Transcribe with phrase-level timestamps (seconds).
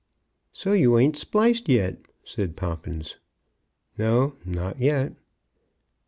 [0.51, 3.17] "So you ain't spliced yet," said Poppins.
[3.99, 5.13] "No, not yet."